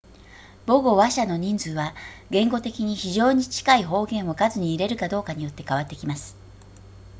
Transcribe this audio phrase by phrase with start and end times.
[0.65, 1.93] 母語話者の人数は
[2.31, 6.35] 言語的に非常に近い方言を数に入れるかどうかによって変わってきます